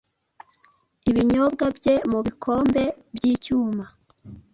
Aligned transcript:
ibinyobwa 1.09 1.65
bye 1.77 1.95
mubikombe 2.11 2.83
byicyuma 3.15 3.85